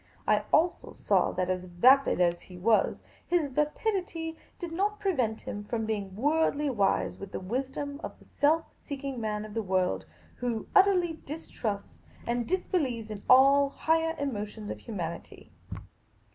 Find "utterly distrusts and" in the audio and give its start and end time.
10.73-12.47